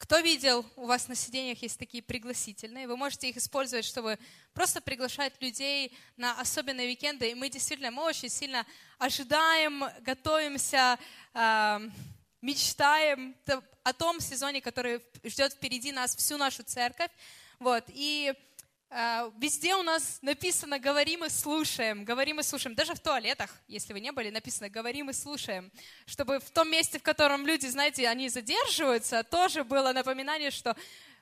[0.00, 4.18] Кто видел, у вас на сиденьях есть такие пригласительные, вы можете их использовать, чтобы
[4.54, 7.30] просто приглашать людей на особенные уикенды.
[7.30, 8.66] И мы действительно, мы очень сильно
[8.98, 10.98] ожидаем, готовимся,
[11.34, 11.80] э,
[12.40, 13.36] мечтаем
[13.82, 17.10] о том сезоне, который ждет впереди нас, всю нашу церковь.
[17.58, 17.84] Вот.
[17.88, 18.32] И
[18.90, 22.74] везде у нас написано «говорим и слушаем», «говорим и слушаем».
[22.74, 25.70] Даже в туалетах, если вы не были, написано «говорим и слушаем».
[26.06, 30.76] Чтобы в том месте, в котором люди, знаете, они задерживаются, тоже было напоминание, что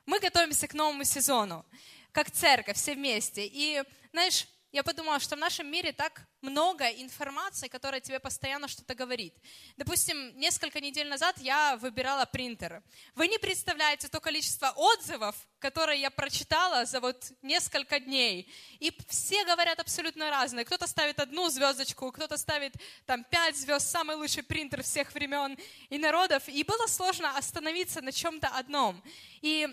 [0.07, 1.63] мы готовимся к новому сезону,
[2.11, 3.45] как церковь, все вместе.
[3.45, 8.93] И, знаешь, я подумала, что в нашем мире так много информации, которая тебе постоянно что-то
[8.93, 9.33] говорит.
[9.77, 12.83] Допустим, несколько недель назад я выбирала принтер.
[13.15, 18.51] Вы не представляете то количество отзывов, которые я прочитала за вот несколько дней.
[18.79, 20.65] И все говорят абсолютно разные.
[20.65, 22.73] Кто-то ставит одну звездочку, кто-то ставит
[23.05, 25.57] там пять звезд, самый лучший принтер всех времен
[25.89, 26.47] и народов.
[26.47, 29.03] И было сложно остановиться на чем-то одном.
[29.41, 29.67] И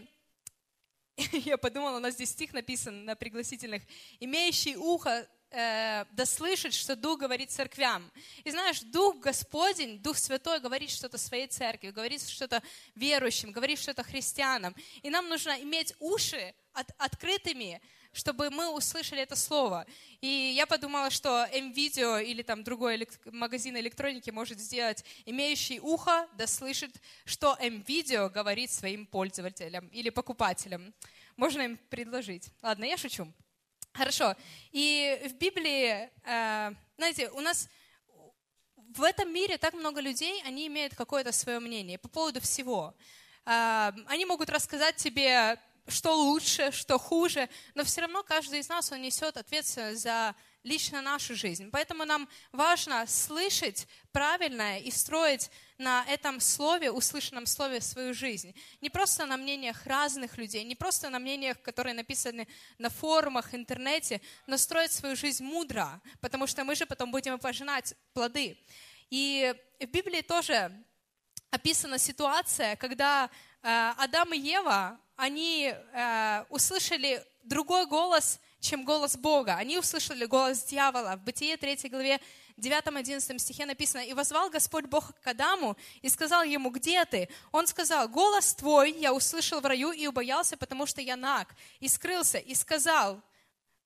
[1.33, 3.83] я подумала, у нас здесь стих написан на пригласительных.
[4.21, 8.11] «Имеющий ухо э, да слышит, что Дух говорит церквям».
[8.45, 12.63] И знаешь, Дух Господень, Дух Святой говорит что-то своей церкви, говорит что-то
[12.95, 14.75] верующим, говорит что-то христианам.
[15.03, 17.81] И нам нужно иметь уши от, открытыми,
[18.17, 19.87] чтобы мы услышали это слово.
[20.23, 26.27] И я подумала, что М-видео или там другой элек- магазин электроники может сделать, имеющий ухо,
[26.39, 26.91] да слышит,
[27.27, 30.95] что М-видео говорит своим пользователям или покупателям.
[31.37, 32.49] Можно им предложить.
[32.63, 33.31] Ладно, я шучу.
[33.93, 34.35] Хорошо.
[34.73, 37.69] И в Библии, э, знаете, у нас
[38.77, 42.95] в этом мире так много людей, они имеют какое-то свое мнение по поводу всего.
[43.45, 48.91] Э, они могут рассказать тебе что лучше, что хуже, но все равно каждый из нас,
[48.93, 50.35] он несет ответственность за
[50.67, 51.71] лично нашу жизнь.
[51.71, 58.53] Поэтому нам важно слышать правильное и строить на этом слове, услышанном слове свою жизнь.
[58.81, 64.21] Не просто на мнениях разных людей, не просто на мнениях, которые написаны на форумах, интернете,
[64.47, 68.59] но строить свою жизнь мудро, потому что мы же потом будем пожинать плоды.
[69.11, 70.73] И в Библии тоже
[71.51, 73.31] описана ситуация, когда
[73.63, 79.57] э, Адам и Ева, они э, услышали другой голос, чем голос Бога.
[79.57, 81.17] Они услышали голос дьявола.
[81.17, 82.21] В Бытие 3 главе
[82.59, 87.67] 9-11 стихе написано, «И возвал Господь Бог к Адаму и сказал ему, где ты?» Он
[87.67, 91.55] сказал, «Голос твой я услышал в раю и убоялся, потому что я наг».
[91.81, 93.23] И скрылся, и сказал,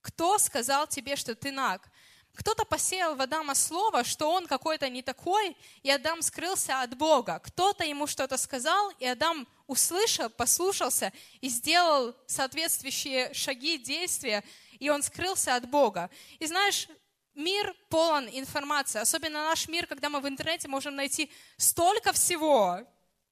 [0.00, 1.90] «Кто сказал тебе, что ты наг?»
[2.34, 7.40] Кто-то посеял в Адама слово, что он какой-то не такой, и Адам скрылся от Бога.
[7.44, 14.44] Кто-то ему что-то сказал, и Адам услышал, послушался и сделал соответствующие шаги, действия,
[14.78, 16.10] и он скрылся от Бога.
[16.38, 16.88] И знаешь,
[17.34, 22.80] мир полон информации, особенно наш мир, когда мы в интернете можем найти столько всего,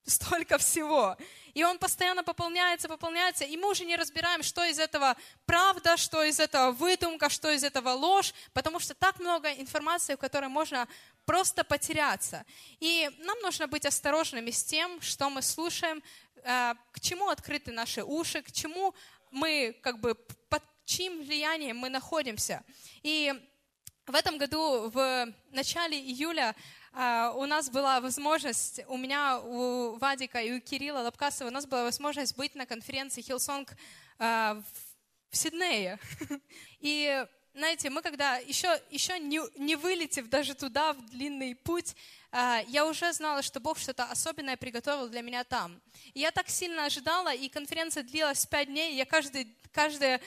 [0.09, 1.17] столько всего.
[1.55, 6.23] И он постоянно пополняется, пополняется, и мы уже не разбираем, что из этого правда, что
[6.23, 10.89] из этого выдумка, что из этого ложь, потому что так много информации, в которой можно
[11.25, 12.45] просто потеряться.
[12.81, 16.03] И нам нужно быть осторожными с тем, что мы слушаем,
[16.37, 18.95] э, к чему открыты наши уши, к чему
[19.31, 20.15] мы, как бы,
[20.49, 22.65] под чьим влиянием мы находимся.
[23.03, 23.35] И
[24.07, 26.57] в этом году, в начале июля,
[26.93, 31.85] у нас была возможность, у меня, у Вадика и у Кирилла Лапкасова, у нас была
[31.85, 33.69] возможность быть на конференции Hillsong
[34.19, 34.61] а,
[35.31, 35.99] в Сиднее.
[36.81, 41.97] И знаете, мы когда еще, еще не, не вылетев даже туда, в длинный путь,
[42.31, 45.81] а, я уже знала, что Бог что-то особенное приготовил для меня там.
[46.15, 50.21] И я так сильно ожидала, и конференция длилась пять дней, я каждый, каждое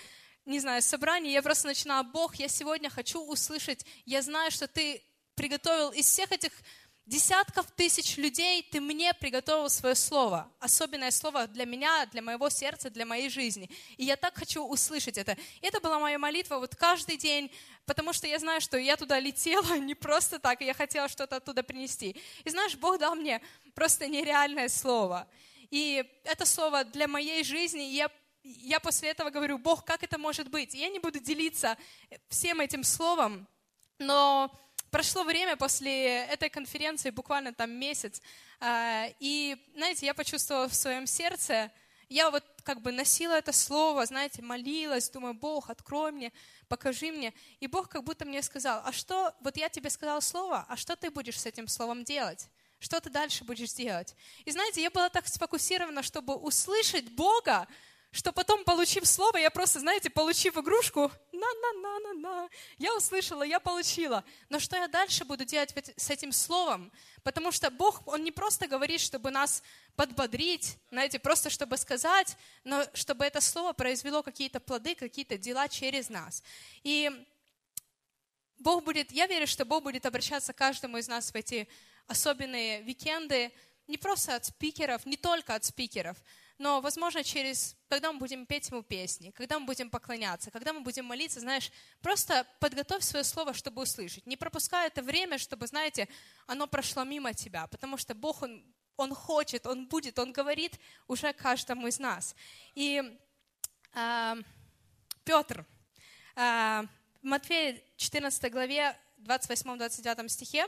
[0.45, 5.01] не знаю, собрание, я просто начинала, Бог, я сегодня хочу услышать, я знаю, что Ты
[5.35, 6.51] приготовил из всех этих
[7.05, 12.89] десятков тысяч людей, ты мне приготовил свое слово, особенное слово для меня, для моего сердца,
[12.89, 13.69] для моей жизни.
[13.97, 15.33] И я так хочу услышать это.
[15.61, 17.51] И это была моя молитва вот каждый день,
[17.85, 21.37] потому что я знаю, что я туда летела не просто так, и я хотела что-то
[21.37, 22.15] оттуда принести.
[22.45, 23.41] И знаешь, Бог дал мне
[23.73, 25.27] просто нереальное слово.
[25.69, 28.09] И это слово для моей жизни, и я
[28.43, 30.73] я после этого говорю, Бог, как это может быть?
[30.73, 31.77] И я не буду делиться
[32.27, 33.47] всем этим словом,
[33.99, 34.51] но
[34.91, 38.21] прошло время после этой конференции, буквально там месяц,
[38.59, 41.71] а, и, знаете, я почувствовала в своем сердце,
[42.09, 46.33] я вот как бы носила это слово, знаете, молилась, думаю, Бог, открой мне,
[46.67, 47.33] покажи мне.
[47.61, 50.95] И Бог как будто мне сказал, а что, вот я тебе сказал слово, а что
[50.95, 52.49] ты будешь с этим словом делать?
[52.79, 54.15] Что ты дальше будешь делать?
[54.43, 57.67] И знаете, я была так сфокусирована, чтобы услышать Бога,
[58.11, 64.25] что потом, получив слово, я просто, знаете, получив игрушку, на-на-на-на-на, я услышала, я получила.
[64.49, 66.91] Но что я дальше буду делать с этим словом?
[67.23, 69.63] Потому что Бог, Он не просто говорит, чтобы нас
[69.95, 72.35] подбодрить, знаете, просто чтобы сказать,
[72.65, 76.43] но чтобы это слово произвело какие-то плоды, какие-то дела через нас.
[76.83, 77.09] И
[78.59, 81.67] Бог будет, я верю, что Бог будет обращаться к каждому из нас в эти
[82.07, 83.53] особенные викенды,
[83.87, 86.17] не просто от спикеров, не только от спикеров,
[86.61, 90.81] но, возможно, через, когда мы будем петь ему песни, когда мы будем поклоняться, когда мы
[90.81, 91.71] будем молиться, знаешь,
[92.01, 94.27] просто подготовь свое слово, чтобы услышать.
[94.27, 96.07] Не пропускай это время, чтобы, знаете,
[96.45, 98.63] оно прошло мимо тебя, потому что Бог, Он,
[98.95, 102.35] он хочет, Он будет, Он говорит уже каждому из нас.
[102.75, 103.01] И
[103.95, 104.35] э,
[105.23, 105.65] Петр,
[106.35, 106.83] э,
[107.23, 110.67] Матфея 14 главе, 28-29 стихе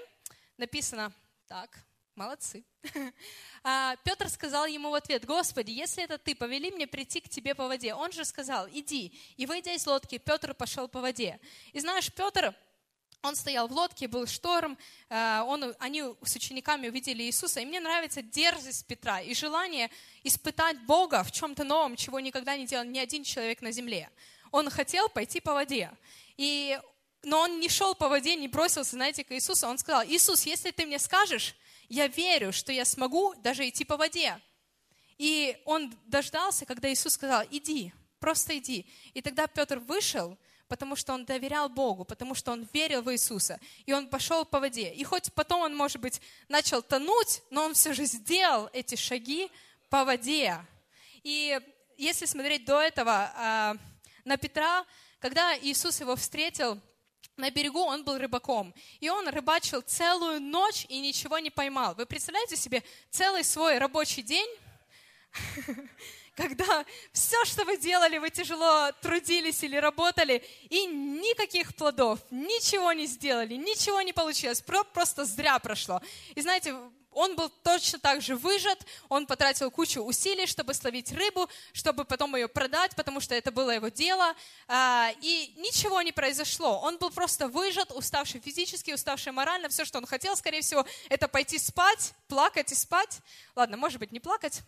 [0.57, 1.13] написано
[1.47, 1.85] так,
[2.15, 2.63] молодцы.
[3.65, 7.56] А, Петр сказал ему в ответ, Господи, если это ты, повели мне прийти к тебе
[7.56, 7.94] по воде.
[7.94, 9.18] Он же сказал, иди.
[9.38, 11.39] И выйдя из лодки, Петр пошел по воде.
[11.71, 12.54] И знаешь, Петр,
[13.21, 14.77] он стоял в лодке, был шторм,
[15.10, 17.62] а, он, они с учениками увидели Иисуса.
[17.62, 19.89] И мне нравится дерзость Петра и желание
[20.24, 24.10] испытать Бога в чем-то новом, чего никогда не делал ни один человек на земле.
[24.51, 25.89] Он хотел пойти по воде.
[26.36, 26.77] И,
[27.24, 29.68] но он не шел по воде, не бросился, знаете, к Иисусу.
[29.68, 31.56] Он сказал, Иисус, если ты мне скажешь,
[31.93, 34.39] я верю, что я смогу даже идти по воде.
[35.19, 38.87] И он дождался, когда Иисус сказал, иди, просто иди.
[39.13, 40.35] И тогда Петр вышел,
[40.67, 43.59] потому что он доверял Богу, потому что он верил в Иисуса.
[43.85, 44.91] И он пошел по воде.
[44.91, 46.19] И хоть потом он, может быть,
[46.49, 49.51] начал тонуть, но он все же сделал эти шаги
[49.89, 50.65] по воде.
[51.21, 51.59] И
[51.97, 53.77] если смотреть до этого а,
[54.25, 54.83] на Петра,
[55.19, 56.81] когда Иисус его встретил,
[57.38, 58.74] на берегу он был рыбаком.
[59.00, 61.95] И он рыбачил целую ночь и ничего не поймал.
[61.95, 64.50] Вы представляете себе целый свой рабочий день,
[66.35, 73.06] когда все, что вы делали, вы тяжело трудились или работали, и никаких плодов, ничего не
[73.06, 76.01] сделали, ничего не получилось, просто зря прошло.
[76.36, 76.75] И знаете,
[77.15, 82.36] он был точно так же выжат, он потратил кучу усилий, чтобы словить рыбу, чтобы потом
[82.36, 84.36] ее продать, потому что это было его дело,
[84.68, 86.80] а, и ничего не произошло.
[86.80, 89.69] Он был просто выжат, уставший физически, уставший морально.
[89.69, 93.19] Все, что он хотел, скорее всего, это пойти спать, плакать и спать.
[93.56, 94.62] Ладно, может быть, не плакать.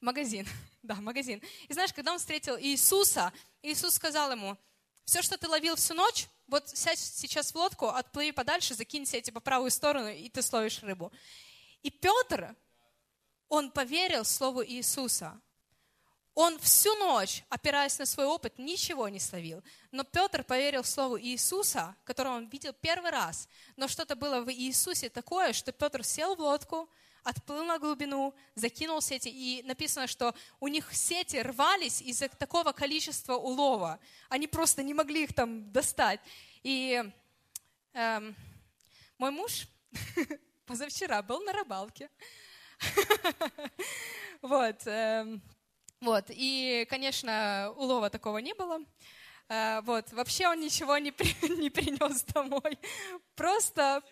[0.00, 0.46] Магазин.
[0.84, 1.40] Да, магазин.
[1.66, 3.32] И знаешь, когда он встретил Иисуса,
[3.62, 4.58] Иисус сказал ему,
[5.04, 9.30] все, что ты ловил всю ночь, вот сядь сейчас в лодку, отплыви подальше, закинь сети
[9.30, 11.12] по правую сторону, и ты словишь рыбу.
[11.82, 12.54] И Петр,
[13.48, 15.40] он поверил слову Иисуса.
[16.34, 19.62] Он всю ночь, опираясь на свой опыт, ничего не словил.
[19.92, 23.48] Но Петр поверил слову Иисуса, которого он видел первый раз.
[23.76, 26.90] Но что-то было в Иисусе такое, что Петр сел в лодку,
[27.24, 33.34] отплыл на глубину, закинул сети, и написано, что у них сети рвались из-за такого количества
[33.34, 33.98] улова.
[34.28, 36.20] Они просто не могли их там достать.
[36.62, 37.02] И
[37.94, 38.36] эм,
[39.18, 39.66] мой муж
[40.66, 42.10] позавчера был на рыбалке.
[44.42, 44.82] Вот.
[44.84, 45.40] Эм,
[46.02, 46.26] вот.
[46.28, 48.80] И, конечно, улова такого не было.
[49.48, 50.12] Э, вот.
[50.12, 52.78] Вообще он ничего не, при, не принес домой.
[53.36, 54.02] Просто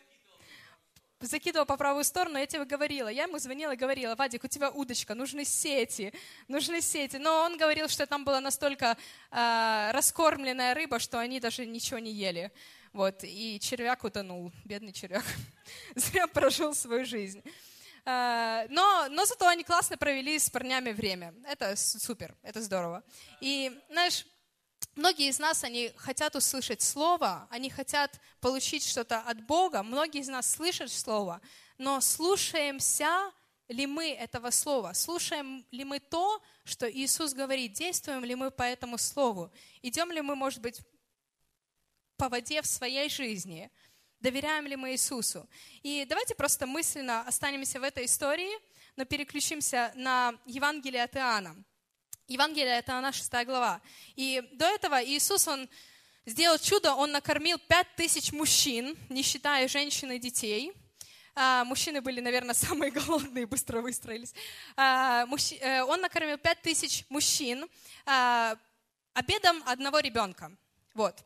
[1.27, 4.71] закидывал по правую сторону, я тебе говорила, я ему звонила и говорила, Вадик, у тебя
[4.71, 6.13] удочка, нужны сети,
[6.49, 7.17] нужны сети.
[7.17, 8.97] Но он говорил, что там была настолько
[9.31, 12.53] э, раскормленная рыба, что они даже ничего не ели.
[12.93, 15.25] Вот, и червяк утонул, бедный червяк.
[15.95, 17.43] Зря прожил свою жизнь.
[18.05, 21.35] А, но, но зато они классно провели с парнями время.
[21.47, 23.03] Это супер, это здорово.
[23.41, 24.27] И, знаешь,
[24.95, 29.83] Многие из нас, они хотят услышать Слово, они хотят получить что-то от Бога.
[29.83, 31.41] Многие из нас слышат Слово,
[31.79, 33.33] но слушаемся
[33.69, 34.93] ли мы этого Слова?
[34.93, 37.73] Слушаем ли мы то, что Иисус говорит?
[37.73, 39.51] Действуем ли мы по этому Слову?
[39.81, 40.81] Идем ли мы, может быть,
[42.19, 43.71] по воде в своей жизни?
[44.21, 45.49] Доверяем ли мы Иисусу?
[45.83, 48.53] И давайте просто мысленно останемся в этой истории,
[48.97, 51.65] но переключимся на Евангелие от Иоанна.
[52.33, 53.81] Евангелие, это она 6 глава.
[54.17, 55.69] И до этого Иисус, Он
[56.27, 60.73] сделал чудо, Он накормил 5 тысяч мужчин, не считая женщин и детей.
[61.35, 64.35] А, мужчины были, наверное, самые голодные, быстро выстроились.
[64.77, 65.53] А, мужч...
[65.61, 67.69] Э, он накормил 5 тысяч мужчин
[68.07, 68.57] а,
[69.15, 70.53] обедом одного ребенка.
[70.95, 71.25] Вот.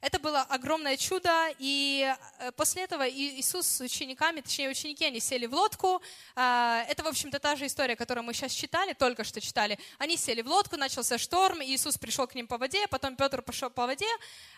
[0.00, 5.46] Это было огромное чудо, и э, после этого Иисус с учениками, точнее ученики, они сели
[5.46, 6.00] в лодку.
[6.36, 9.76] А, это, в общем-то, та же история, которую мы сейчас читали, только что читали.
[9.98, 13.70] Они сели в лодку, начался шторм, Иисус пришел к ним по воде, потом Петр пошел
[13.70, 14.06] по воде,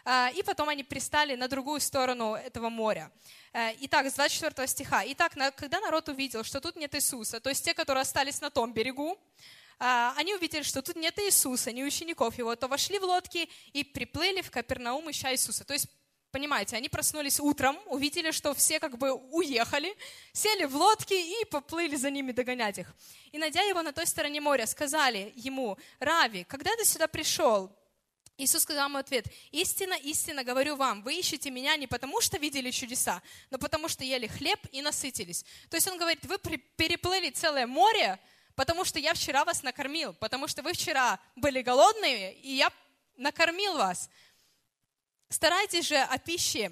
[0.05, 3.11] а, и потом они пристали на другую сторону этого моря.
[3.55, 5.03] Э, итак, с 24 стиха.
[5.07, 8.75] Итак, когда народ увидел, что тут нет Иисуса, то есть те, которые остались на том
[8.75, 9.19] берегу,
[9.81, 14.43] они увидели, что тут нет Иисуса, ни учеников его, то вошли в лодки и приплыли
[14.43, 15.65] в Капернаум, ища Иисуса.
[15.65, 15.89] То есть
[16.31, 19.97] Понимаете, они проснулись утром, увидели, что все как бы уехали,
[20.33, 22.95] сели в лодки и поплыли за ними догонять их.
[23.33, 27.77] И, найдя его на той стороне моря, сказали ему, Рави, когда ты сюда пришел?
[28.39, 32.71] Иисус сказал ему ответ, истинно, истинно говорю вам, вы ищете меня не потому, что видели
[32.71, 35.45] чудеса, но потому, что ели хлеб и насытились.
[35.69, 38.21] То есть он говорит, вы переплыли целое море,
[38.61, 42.71] потому что я вчера вас накормил, потому что вы вчера были голодными, и я
[43.17, 44.11] накормил вас.
[45.31, 46.71] Старайтесь же о пище,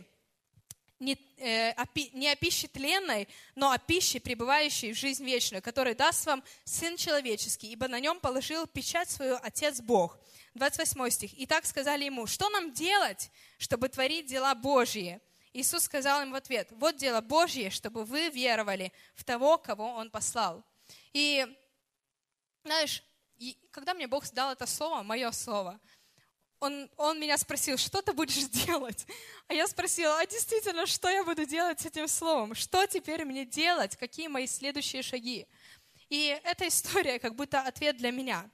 [0.98, 5.96] не, э, о, не о пище тленной, но о пище, пребывающей в жизнь вечную, которую
[5.96, 10.18] даст вам Сын Человеческий, ибо на нем положил печать свою Отец Бог.
[10.56, 11.32] 28 стих.
[11.38, 15.22] И так сказали ему, что нам делать, чтобы творить дела Божьи?
[15.54, 20.10] Иисус сказал им в ответ, вот дело Божье, чтобы вы веровали в того, кого Он
[20.10, 20.62] послал.
[21.14, 21.46] И,
[22.64, 23.02] знаешь,
[23.70, 25.80] когда мне Бог дал это слово, мое слово,
[26.60, 29.06] он, он меня спросил, что ты будешь делать?
[29.46, 32.54] А я спросила, а действительно, что я буду делать с этим словом?
[32.54, 33.96] Что теперь мне делать?
[33.96, 35.46] Какие мои следующие шаги?
[36.08, 38.50] И эта история как будто ответ для меня.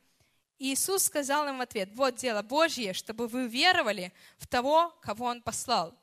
[0.58, 5.26] И Иисус сказал им в ответ, вот дело Божье, чтобы вы веровали в того, кого
[5.26, 5.94] Он послал.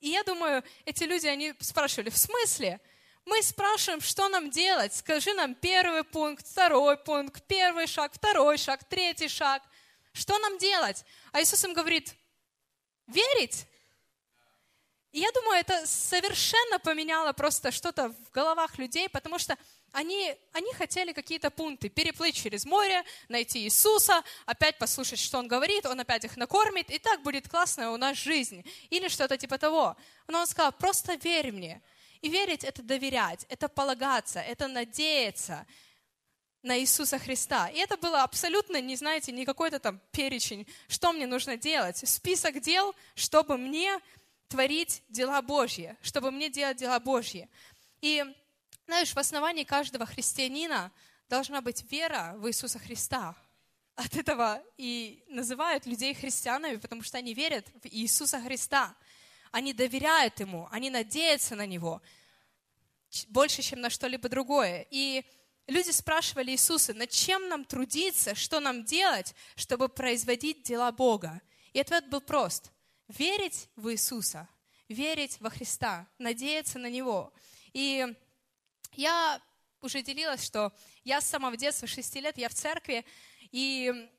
[0.00, 2.80] И я думаю, эти люди, они спрашивали, в смысле?
[3.28, 4.94] Мы спрашиваем, что нам делать?
[4.94, 9.62] Скажи нам первый пункт, второй пункт, первый шаг, второй шаг, третий шаг–
[10.18, 11.04] что нам делать?
[11.30, 12.14] А Иисус им говорит,
[13.06, 13.66] верить.
[15.12, 19.56] И я думаю, это совершенно поменяло просто что-то в головах людей, потому что
[19.92, 25.86] они, они хотели какие-то пункты, переплыть через море, найти Иисуса, опять послушать, что Он говорит,
[25.86, 28.64] Он опять их накормит, и так будет классная у нас жизнь.
[28.90, 29.96] Или что-то типа того.
[30.26, 31.80] Но Он сказал, просто верь мне.
[32.22, 35.66] И верить– это доверять, это полагаться, это надеяться,
[36.62, 37.68] на Иисуса Христа.
[37.68, 41.98] И это было абсолютно, не знаете, не какой-то там перечень, что мне нужно делать.
[42.08, 44.00] Список дел, чтобы мне
[44.48, 47.48] творить дела Божьи, чтобы мне делать дела Божьи.
[48.00, 48.24] И,
[48.86, 50.90] знаешь, в основании каждого христианина
[51.28, 53.36] должна быть вера в Иисуса Христа.
[53.94, 58.94] От этого и называют людей христианами, потому что они верят в Иисуса Христа.
[59.50, 62.02] Они доверяют Ему, они надеются на Него
[63.28, 64.86] больше, чем на что-либо другое.
[64.90, 65.24] И
[65.68, 71.42] Люди спрашивали Иисуса, над чем нам трудиться, что нам делать, чтобы производить дела Бога.
[71.74, 72.72] И ответ был прост.
[73.06, 74.48] Верить в Иисуса,
[74.88, 77.34] верить во Христа, надеяться на Него.
[77.74, 78.06] И
[78.94, 79.42] я
[79.82, 80.72] уже делилась, что
[81.04, 83.04] я с самого детства, 6 лет, я в церкви,
[83.52, 84.10] и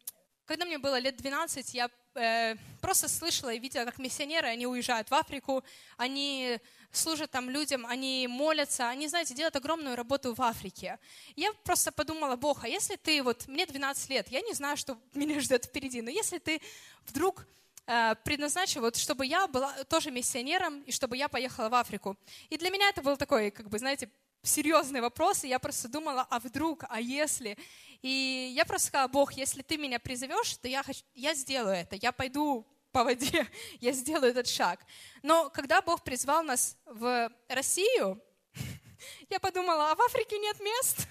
[0.46, 1.90] когда мне было лет 12, я
[2.20, 5.64] э, просто слышала и видела, как миссионеры, они уезжают в Африку,
[5.98, 6.60] они
[6.92, 11.00] служат там людям, они молятся, они, знаете, делают огромную работу в Африке.
[11.36, 14.98] Я просто подумала, Бог, а если ты, вот мне 12 лет, я не знаю, что
[15.14, 16.62] меня ждет впереди, но если ты
[17.08, 17.46] вдруг
[17.88, 22.18] э, предназначил, вот, чтобы я была тоже миссионером, и чтобы я поехала в Африку.
[22.50, 24.10] И для меня это был такой, как бы, знаете,
[24.44, 27.58] серьезный вопрос, и я просто думала, а вдруг, а если?
[28.02, 31.96] И я просто сказала, Бог, если ты меня призовешь, то я, хочу, я сделаю это,
[31.96, 33.48] я пойду по воде,
[33.80, 34.80] я сделаю этот шаг.
[35.22, 38.22] Но когда Бог призвал нас в Россию,
[39.30, 41.08] я подумала, а в Африке нет мест,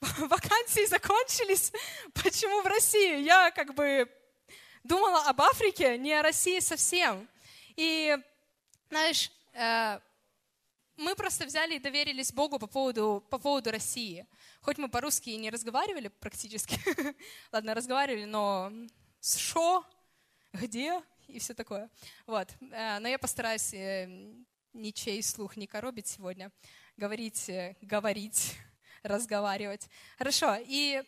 [0.18, 1.72] вакансии закончились,
[2.14, 3.22] почему в России?
[3.22, 4.10] Я как бы
[4.84, 7.28] думала об Африке, не о России совсем.
[7.76, 8.16] И,
[8.88, 9.98] знаешь, э,
[10.96, 14.26] мы просто взяли и доверились Богу по поводу, по поводу России.
[14.60, 16.78] Хоть мы по-русски и не разговаривали практически,
[17.52, 18.72] ладно, разговаривали, но
[19.20, 19.84] что,
[20.52, 21.90] где, и все такое.
[22.26, 22.48] Вот.
[22.72, 24.34] Э, но я постараюсь э,
[24.72, 26.50] ничей слух не коробить сегодня,
[26.96, 28.54] говорить, э, говорить,
[29.02, 29.88] разговаривать.
[30.18, 30.56] Хорошо.
[30.60, 31.02] И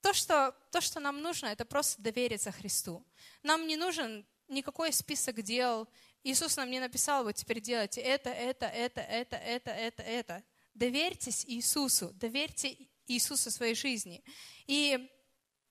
[0.00, 3.04] то что, то, что нам нужно, это просто довериться Христу.
[3.42, 5.88] Нам не нужен никакой список дел.
[6.24, 10.44] Иисус нам не написал, вот теперь делайте это, это, это, это, это, это, это.
[10.74, 12.76] Доверьтесь Иисусу, доверьте
[13.06, 14.22] Иисусу своей жизни.
[14.66, 15.10] И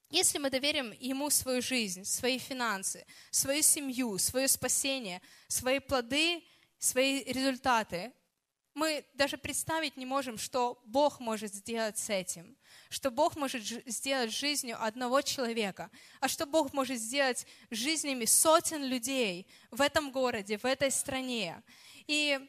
[0.09, 6.43] если мы доверим Ему свою жизнь, свои финансы, свою семью, свое спасение, свои плоды,
[6.77, 8.11] свои результаты,
[8.73, 12.57] мы даже представить не можем, что Бог может сделать с этим,
[12.89, 19.47] что Бог может сделать жизнью одного человека, а что Бог может сделать жизнями сотен людей
[19.71, 21.61] в этом городе, в этой стране.
[22.07, 22.39] И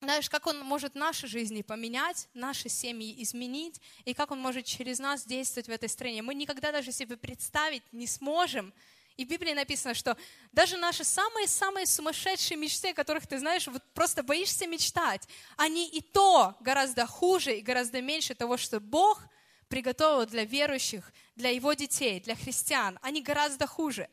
[0.00, 5.00] знаешь, как Он может наши жизни поменять, наши семьи изменить, и как Он может через
[5.00, 6.22] нас действовать в этой стране.
[6.22, 8.72] Мы никогда даже себе представить не сможем.
[9.18, 10.16] И в Библии написано, что
[10.52, 16.00] даже наши самые-самые сумасшедшие мечты, о которых ты знаешь, вот просто боишься мечтать, они и
[16.00, 19.20] то гораздо хуже и гораздо меньше того, что Бог
[19.66, 24.08] приготовил для верующих, для его детей, для христиан, они гораздо хуже.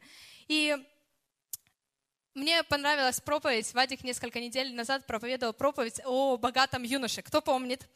[0.48, 0.76] И
[2.34, 3.72] мне понравилась проповедь.
[3.76, 7.22] Вадик несколько недель назад проповедовал проповедь о богатом юноше.
[7.22, 7.88] Кто помнит?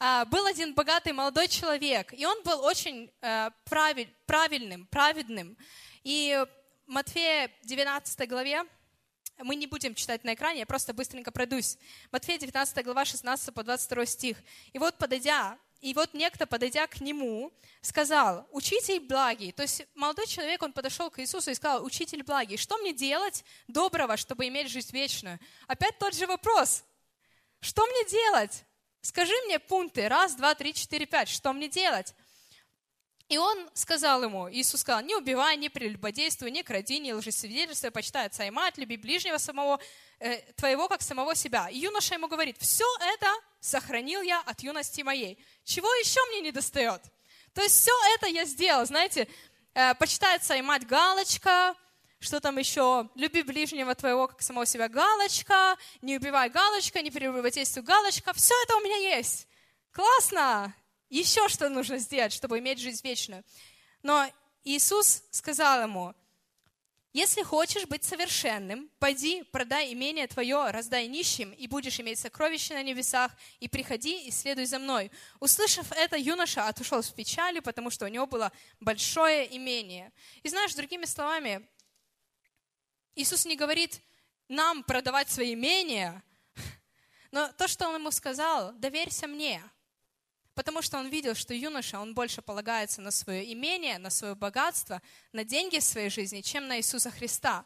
[0.00, 5.56] А, был один богатый молодой человек, и он был очень э, правильным, праведным.
[6.04, 6.44] И
[6.86, 8.64] Матфея 19 главе,
[9.38, 11.78] мы не будем читать на экране, я просто быстренько пройдусь.
[12.10, 14.36] Матфея 19 глава 16 по 22 стих.
[14.72, 19.52] И вот подойдя, и вот некто, подойдя к нему, сказал, учитель благий.
[19.52, 23.44] То есть молодой человек, он подошел к Иисусу и сказал, учитель благий, что мне делать
[23.66, 25.38] доброго, чтобы иметь жизнь вечную?
[25.66, 26.84] Опять тот же вопрос.
[27.60, 28.64] Что мне делать?
[29.00, 30.08] Скажи мне пункты.
[30.08, 31.28] Раз, два, три, четыре, пять.
[31.28, 32.14] Что мне делать?
[33.30, 38.26] И он сказал ему, Иисус сказал, не убивай, не прелюбодействуй, не кради, не лжесвидетельствуй, почитай
[38.26, 39.78] отца и мать, люби ближнего самого
[40.18, 41.68] э, твоего, как самого себя.
[41.68, 42.84] И юноша ему говорит, все
[43.14, 43.28] это
[43.60, 45.38] сохранил я от юности моей.
[45.62, 47.02] Чего еще мне не достает?
[47.54, 49.28] То есть все это я сделал, знаете,
[49.74, 51.76] э, почитай отца и мать, галочка,
[52.18, 57.84] что там еще, люби ближнего твоего, как самого себя, галочка, не убивай галочка, не прелюбодействуй
[57.84, 59.46] галочка, все это у меня есть.
[59.92, 60.74] Классно,
[61.10, 63.44] еще что нужно сделать, чтобы иметь жизнь вечную.
[64.02, 64.26] Но
[64.64, 66.14] Иисус сказал ему,
[67.12, 72.84] если хочешь быть совершенным, пойди, продай имение твое, раздай нищим, и будешь иметь сокровища на
[72.84, 75.10] небесах, и приходи и следуй за мной.
[75.40, 80.12] Услышав это, юноша отошел в печали, потому что у него было большое имение.
[80.44, 81.66] И знаешь, другими словами,
[83.16, 84.00] Иисус не говорит
[84.46, 86.22] нам продавать свои имения,
[87.32, 89.60] но то, что Он ему сказал, доверься мне–
[90.54, 95.00] Потому что он видел, что юноша, он больше полагается на свое имение, на свое богатство,
[95.32, 97.64] на деньги в своей жизни, чем на Иисуса Христа.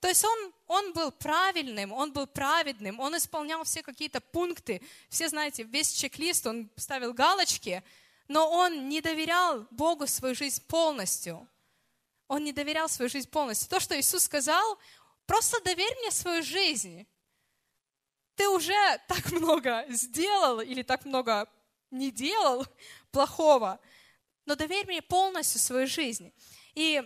[0.00, 4.82] То есть он, он был правильным, он был праведным, он исполнял все какие-то пункты.
[5.08, 7.82] Все знаете, весь чек-лист, он ставил галочки,
[8.28, 11.48] но он не доверял Богу свою жизнь полностью.
[12.28, 13.68] Он не доверял свою жизнь полностью.
[13.68, 14.78] То, что Иисус сказал,
[15.26, 17.06] просто доверь мне свою жизнь.
[18.34, 21.48] Ты уже так много сделал или так много
[21.90, 22.66] не делал
[23.10, 23.80] плохого,
[24.44, 26.32] но доверь мне полностью свою жизнь.
[26.74, 27.02] И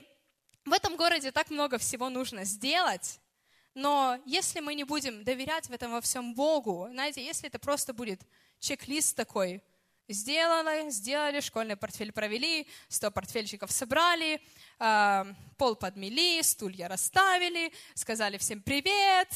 [0.64, 3.20] в этом городе так много всего нужно сделать,
[3.74, 7.94] но если мы не будем доверять в этом во всем Богу, знаете, если это просто
[7.94, 8.20] будет
[8.58, 9.62] чек-лист такой,
[10.08, 14.40] сделали, сделали, школьный портфель провели, 100 портфельчиков собрали,
[14.78, 15.24] э,
[15.56, 19.28] пол подмели, стулья расставили, сказали всем привет,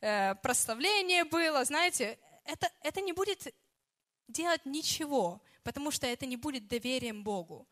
[0.00, 3.54] э, прославление было, знаете, это, это не будет
[4.28, 7.66] делать ничего, потому что это не будет доверием Богу.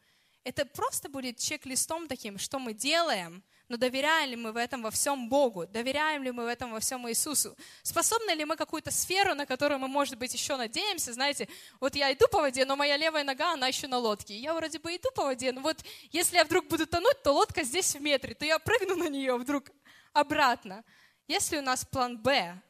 [0.44, 4.92] Это просто будет чек-листом таким, что мы делаем, но доверяем ли мы в этом во
[4.92, 5.66] всем Богу?
[5.66, 7.56] Доверяем ли мы в этом во всем Иисусу?
[7.82, 11.12] Способны ли мы какую-то сферу, на которую мы, может быть, еще надеемся?
[11.12, 11.48] Знаете,
[11.80, 14.38] вот я иду по воде, но моя левая нога, она еще на лодке.
[14.38, 17.64] Я вроде бы иду по воде, но вот если я вдруг буду тонуть, то лодка
[17.64, 19.70] здесь в метре, то я прыгну на нее вдруг
[20.12, 20.84] обратно.
[21.26, 22.62] Если у нас план Б,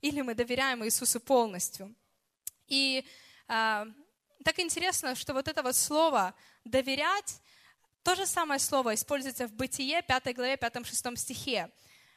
[0.00, 1.94] или мы доверяем Иисусу полностью–
[2.72, 3.04] и
[3.48, 3.86] э,
[4.44, 7.40] так интересно, что вот это вот слово «доверять»,
[8.02, 11.70] то же самое слово используется в Бытие, 5 главе, 5-6 стихе,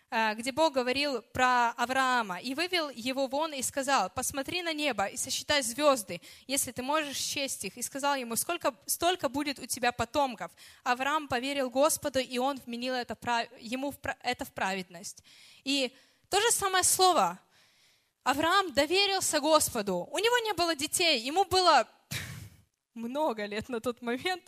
[0.10, 5.08] э, где Бог говорил про Авраама и вывел его вон и сказал, посмотри на небо
[5.08, 7.76] и сосчитай звезды, если ты можешь счесть их.
[7.78, 10.54] И сказал ему, сколько, столько будет у тебя потомков.
[10.86, 13.18] Авраам поверил Господу, и он вменил это,
[13.60, 15.22] ему это в праведность.
[15.66, 15.94] И
[16.30, 17.40] то же самое слово
[18.26, 20.10] Авраам доверился Господу.
[20.12, 21.88] У него не было детей, ему было
[22.96, 24.44] много лет на тот момент.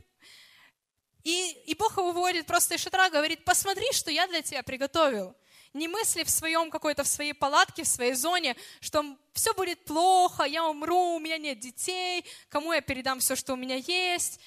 [1.24, 5.36] И, и Бог его выводит просто из шатра, говорит, посмотри, что я для тебя приготовил.
[5.74, 10.46] Не мысли в своем какой-то, в своей палатке, в своей зоне, что все будет плохо,
[10.46, 14.40] я умру, у меня нет детей, кому я передам все, что у меня есть.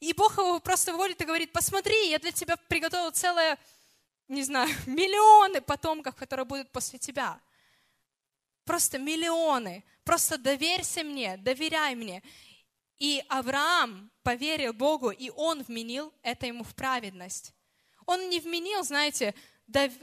[0.00, 3.58] И Бог его просто выводит и говорит, посмотри, я для тебя приготовил целое,
[4.28, 7.40] не знаю, миллионы потомков, которые будут после тебя.
[8.64, 9.84] Просто миллионы.
[10.04, 12.22] Просто доверься мне, доверяй мне.
[12.98, 17.52] И Авраам поверил Богу, и он вменил это ему в праведность.
[18.06, 19.34] Он не вменил, знаете,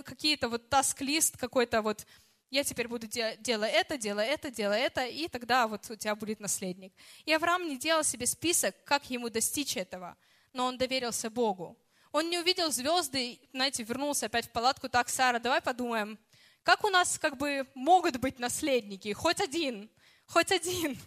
[0.03, 2.05] какие-то вот таск-лист какой-то вот,
[2.49, 3.39] я теперь буду делать
[3.73, 6.93] это, делать это, делать это, и тогда вот у тебя будет наследник.
[7.25, 10.17] И Авраам не делал себе список, как ему достичь этого,
[10.51, 11.77] но он доверился Богу.
[12.11, 16.19] Он не увидел звезды, знаете, вернулся опять в палатку, так, Сара, давай подумаем,
[16.63, 19.13] как у нас как бы могут быть наследники?
[19.13, 19.89] Хоть один,
[20.27, 20.97] хоть один.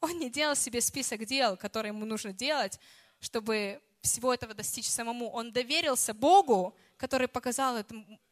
[0.00, 2.78] Он не делал себе список дел, которые ему нужно делать,
[3.20, 5.30] чтобы всего этого достичь самому.
[5.30, 7.84] Он доверился Богу, который показал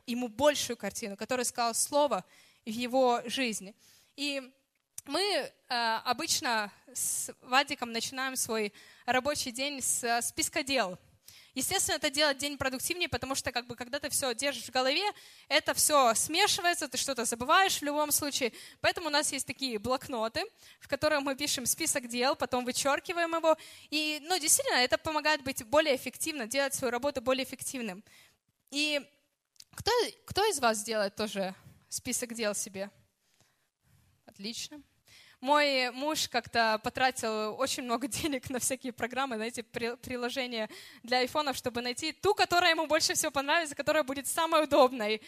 [0.07, 2.25] ему большую картину, который сказал слово
[2.64, 3.75] в его жизни.
[4.16, 4.42] И
[5.07, 5.53] мы э,
[6.05, 8.73] обычно с Вадиком начинаем свой
[9.07, 10.99] рабочий день с списка дел.
[11.55, 15.05] Естественно, это делать день продуктивнее, потому что как бы, когда ты все держишь в голове,
[15.49, 18.53] это все смешивается, ты что-то забываешь в любом случае.
[18.81, 20.45] Поэтому у нас есть такие блокноты,
[20.81, 23.57] в которых мы пишем список дел, потом вычеркиваем его.
[23.90, 28.03] И, ну, действительно, это помогает быть более эффективным, делать свою работу более эффективным.
[28.71, 29.01] И
[29.77, 29.93] кто,
[30.27, 31.55] кто из вас делает тоже
[31.88, 32.90] список дел себе?
[34.27, 34.83] Отлично.
[35.44, 40.70] Мой муж как-то потратил очень много денег на всякие программы, на эти приложения
[41.02, 45.20] для айфонов, чтобы найти ту, которая ему больше всего понравится, которая будет самой удобной.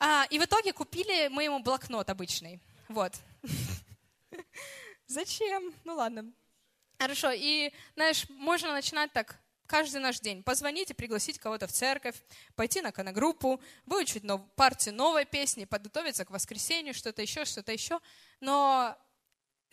[0.00, 2.60] А, и в итоге купили мы ему блокнот обычный.
[2.88, 3.12] Вот.
[5.06, 5.72] Зачем?
[5.84, 6.32] Ну ладно.
[6.98, 7.30] Хорошо.
[7.32, 10.42] И, знаешь, можно начинать так каждый наш день.
[10.42, 12.16] Позвонить и пригласить кого-то в церковь,
[12.56, 18.00] пойти на коногруппу, выучить нов- партию новой песни, подготовиться к воскресенью, что-то еще, что-то еще.
[18.40, 18.98] Но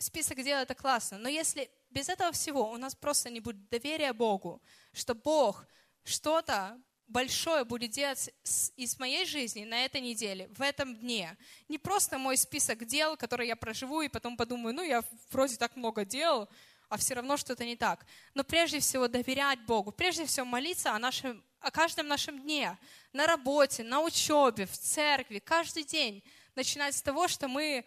[0.00, 4.12] список дел это классно, но если без этого всего у нас просто не будет доверия
[4.12, 5.66] Богу, что Бог
[6.04, 8.30] что-то большое будет делать
[8.76, 11.36] из моей жизни на этой неделе, в этом дне.
[11.68, 15.76] Не просто мой список дел, который я проживу, и потом подумаю, ну, я вроде так
[15.76, 16.48] много дел,
[16.88, 18.06] а все равно что-то не так.
[18.34, 22.78] Но прежде всего доверять Богу, прежде всего молиться о, нашем, о каждом нашем дне,
[23.12, 26.22] на работе, на учебе, в церкви, каждый день.
[26.54, 27.84] Начинать с того, что мы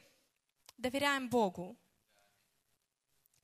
[0.77, 1.77] доверяем Богу,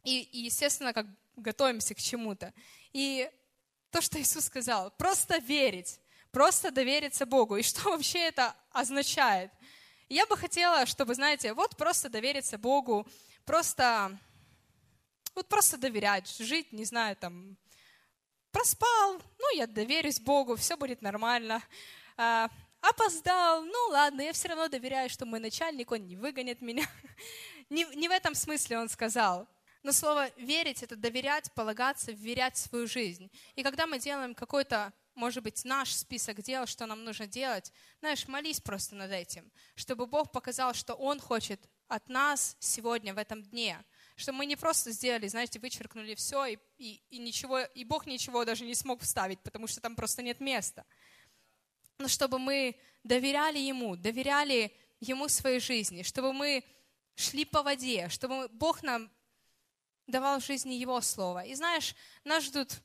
[0.03, 2.53] и, и естественно, как готовимся к чему-то.
[2.93, 3.29] И
[3.91, 5.99] то, что Иисус сказал, просто верить,
[6.31, 7.57] просто довериться Богу.
[7.57, 9.51] И что вообще это означает?
[10.09, 13.07] Я бы хотела, чтобы, знаете, вот просто довериться Богу,
[13.45, 14.17] просто,
[15.35, 17.57] вот просто доверять, жить, не знаю, там,
[18.51, 21.61] проспал, ну, я доверюсь Богу, все будет нормально.
[22.17, 22.49] А,
[22.81, 26.87] опоздал, ну, ладно, я все равно доверяю, что мой начальник, он не выгонит меня.
[27.69, 29.47] Не, не в этом смысле он сказал.
[29.81, 33.31] Но слово «верить»— это доверять, полагаться, вверять в свою жизнь.
[33.55, 38.27] И когда мы делаем какой-то, может быть, наш список дел, что нам нужно делать, знаешь,
[38.27, 43.41] молись просто над этим, чтобы Бог показал, что Он хочет от нас сегодня, в этом
[43.41, 43.83] дне.
[44.15, 48.45] Что мы не просто сделали, знаете, вычеркнули все, и, и, и, ничего, и Бог ничего
[48.45, 50.85] даже не смог вставить, потому что там просто нет места.
[51.97, 56.63] Но чтобы мы доверяли Ему, доверяли Ему своей жизни, чтобы мы
[57.15, 59.09] шли по воде, чтобы Бог нам
[60.09, 61.45] давал в жизни Его Слово.
[61.45, 62.81] И знаешь, нас ждут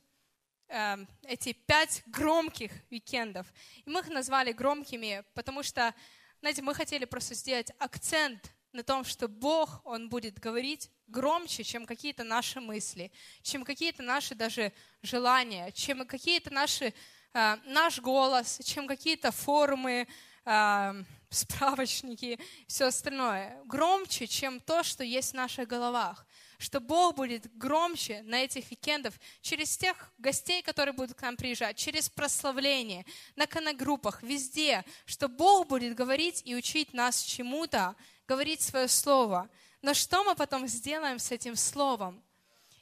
[0.67, 3.47] э, эти пять громких уикендов.
[3.85, 5.93] И мы их назвали громкими, потому что,
[6.39, 11.85] знаете, мы хотели просто сделать акцент на том, что Бог, Он будет говорить громче, чем
[11.85, 13.11] какие-то наши мысли,
[13.41, 16.93] чем какие-то наши даже желания, чем какие-то наши,
[17.33, 20.07] э, наш голос, чем какие-то форумы,
[20.45, 23.61] э, справочники, все остальное.
[23.65, 26.24] Громче, чем то, что есть в наших головах
[26.57, 31.77] что Бог будет громче на этих уикендах через тех гостей, которые будут к нам приезжать,
[31.77, 37.95] через прославление, на канагруппах, везде, что Бог будет говорить и учить нас чему-то,
[38.27, 39.49] говорить свое слово.
[39.81, 42.23] Но что мы потом сделаем с этим словом?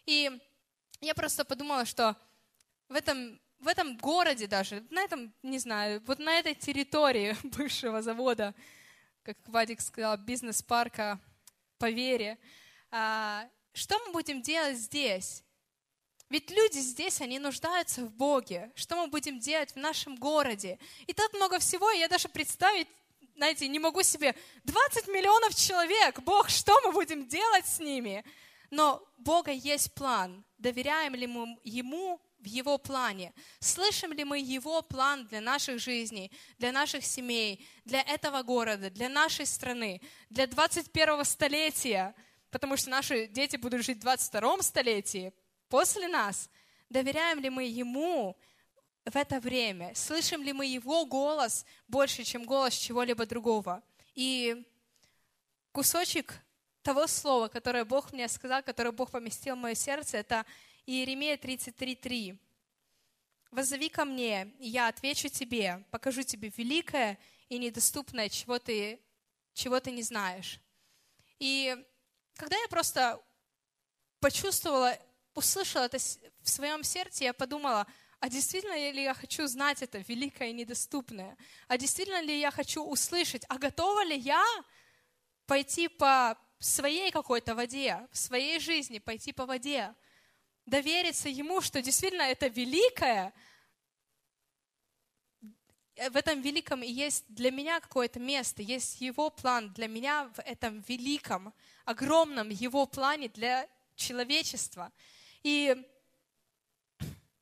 [0.05, 0.31] И
[1.01, 2.15] я просто подумала, что
[2.89, 8.01] в этом, в этом городе даже, на этом, не знаю, вот на этой территории бывшего
[8.01, 8.53] завода,
[9.23, 11.19] как Вадик сказал, бизнес-парка
[11.77, 12.38] по вере,
[12.91, 15.43] а, что мы будем делать здесь?
[16.29, 18.71] Ведь люди здесь, они нуждаются в Боге.
[18.75, 20.79] Что мы будем делать в нашем городе?
[21.05, 22.88] И так много всего, я даже представить,
[23.36, 24.36] знаете, не могу себе.
[24.63, 28.23] 20 миллионов человек, Бог, что мы будем делать с ними?
[28.71, 30.43] Но Бога есть план.
[30.57, 33.31] Доверяем ли мы Ему в Его плане?
[33.59, 39.09] Слышим ли мы Его план для наших жизней, для наших семей, для этого города, для
[39.09, 42.15] нашей страны, для 21 столетия?
[42.53, 45.33] Потому что наши дети будут жить в 22 столетии
[45.69, 46.49] после нас.
[46.87, 48.37] Доверяем ли мы Ему
[49.03, 49.93] в это время?
[49.95, 53.81] Слышим ли мы Его голос больше, чем голос чего-либо другого?
[54.13, 54.63] И
[55.71, 56.35] кусочек
[56.83, 60.45] того слова, которое Бог мне сказал, которое Бог поместил в мое сердце, это
[60.85, 62.37] Иеремия 33.3.
[63.49, 67.17] «Воззови ко мне, и я отвечу тебе, покажу тебе великое
[67.49, 68.99] и недоступное, чего ты,
[69.53, 70.59] чего ты не знаешь».
[71.39, 71.75] И
[72.36, 73.22] когда я просто
[74.19, 74.98] почувствовала,
[75.36, 77.88] услышала это в своем сердце, я подумала,
[78.19, 81.38] а действительно ли я хочу знать это великое и недоступное?
[81.67, 83.43] А действительно ли я хочу услышать?
[83.50, 84.43] А готова ли я
[85.46, 89.93] пойти по своей какой-то воде, в своей жизни пойти по воде?
[90.65, 93.34] Довериться Ему, что действительно это великое,
[95.95, 100.39] в этом великом и есть для меня какое-то место, есть Его план для меня в
[100.39, 101.53] этом великом,
[101.86, 104.91] огромном Его плане для человечества.
[105.43, 105.75] И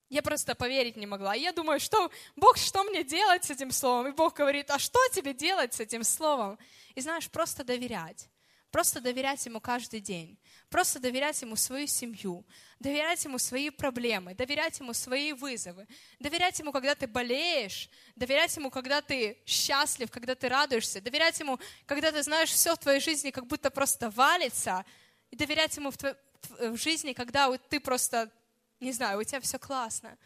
[0.09, 1.33] я просто поверить не могла.
[1.35, 4.07] Я думаю, что Бог, что мне делать с этим словом?
[4.07, 6.59] И Бог говорит, а что тебе делать с этим словом?
[6.95, 8.27] И знаешь, просто доверять.
[8.71, 10.37] Просто доверять Ему каждый день.
[10.69, 12.45] Просто доверять Ему свою семью.
[12.79, 14.33] Доверять Ему свои проблемы.
[14.33, 15.85] Доверять Ему свои вызовы.
[16.19, 17.89] Доверять Ему, когда ты болеешь.
[18.15, 21.01] Доверять Ему, когда ты счастлив, когда ты радуешься.
[21.01, 24.85] Доверять Ему, когда ты знаешь, все в твоей жизни как будто просто валится.
[25.31, 26.15] И доверять Ему в, твоей,
[26.59, 28.31] в жизни, когда ты просто,
[28.79, 30.17] не знаю, у тебя все классно.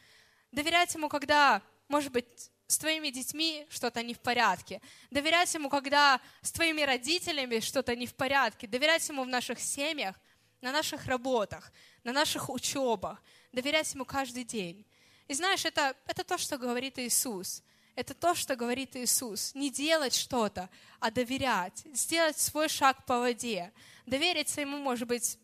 [0.51, 4.81] Доверять Ему, когда, может быть, с твоими детьми что-то не в порядке.
[5.11, 8.67] Доверять Ему, когда с твоими родителями что-то не в порядке.
[8.67, 10.15] Доверять Ему в наших семьях,
[10.61, 11.71] на наших работах,
[12.03, 13.21] на наших учебах.
[13.51, 14.85] Доверять Ему каждый день.
[15.27, 17.63] И знаешь, это, это то, что говорит Иисус.
[17.95, 19.53] Это то, что говорит Иисус.
[19.53, 21.83] Не делать что-то, а доверять.
[21.93, 23.71] Сделать свой шаг по воде.
[24.05, 25.37] Довериться Ему, может быть,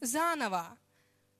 [0.00, 0.78] заново.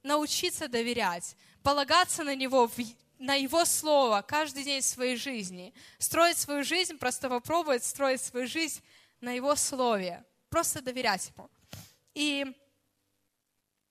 [0.03, 1.37] Научиться доверять.
[1.63, 2.79] Полагаться на Него в
[3.23, 5.73] на Его Слово каждый день своей жизни.
[5.99, 8.83] Строить свою жизнь, просто попробовать строить свою жизнь
[9.21, 10.25] на Его Слове.
[10.51, 11.49] Просто доверять Ему.
[12.15, 12.45] И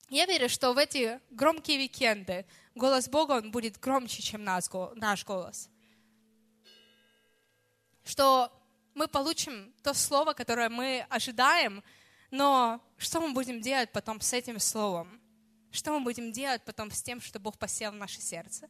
[0.10, 5.70] я верю, что в эти громкие викенды голос Бога, он будет громче, чем наш голос.
[8.04, 8.52] Что
[8.94, 11.82] мы получим то слово, которое мы ожидаем,
[12.32, 15.22] но что мы будем делать потом с этим словом?
[15.72, 18.70] Что мы будем делать потом с тем, что Бог посел в наше сердце?